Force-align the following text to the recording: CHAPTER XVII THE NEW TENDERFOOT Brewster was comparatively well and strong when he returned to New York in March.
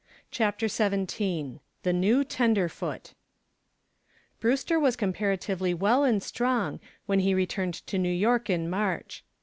CHAPTER 0.31 0.67
XVII 0.67 1.59
THE 1.83 1.93
NEW 1.93 2.23
TENDERFOOT 2.23 3.13
Brewster 4.39 4.79
was 4.79 4.95
comparatively 4.95 5.75
well 5.75 6.03
and 6.03 6.23
strong 6.23 6.79
when 7.05 7.19
he 7.19 7.35
returned 7.35 7.75
to 7.85 7.99
New 7.99 8.09
York 8.09 8.49
in 8.49 8.67
March. 8.67 9.23